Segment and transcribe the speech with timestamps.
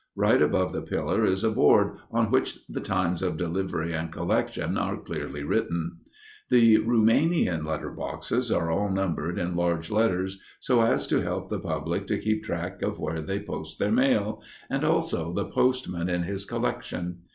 [0.15, 4.75] Right above the pillar is a board on which the times of delivery and collection
[4.75, 5.99] are clearly written.
[6.49, 11.59] The Rumanian letter boxes are all numbered in large letters so as to help the
[11.59, 14.41] public to keep track of where they post their mail,
[14.71, 17.19] and also the postman in his collection.